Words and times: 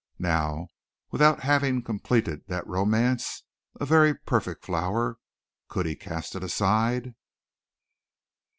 Now, 0.17 0.69
without 1.11 1.41
having 1.41 1.83
completed 1.83 2.47
that 2.47 2.65
romance 2.65 3.43
a 3.79 3.85
very 3.85 4.15
perfect 4.15 4.65
flower 4.65 5.17
could 5.67 5.85
he 5.85 5.95
cast 5.95 6.33
it 6.33 6.43
aside? 6.43 7.13